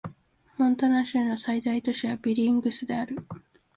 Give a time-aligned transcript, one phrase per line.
[0.57, 3.19] モンタナ州の最大都市はビリングスである